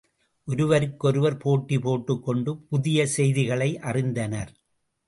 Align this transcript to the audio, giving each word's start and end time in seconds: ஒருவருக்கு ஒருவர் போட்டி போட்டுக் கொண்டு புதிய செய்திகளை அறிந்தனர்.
ஒருவருக்கு 0.47 1.07
ஒருவர் 1.07 1.37
போட்டி 1.37 1.79
போட்டுக் 1.79 2.23
கொண்டு 2.23 2.57
புதிய 2.69 3.07
செய்திகளை 3.07 3.79
அறிந்தனர். 3.83 4.51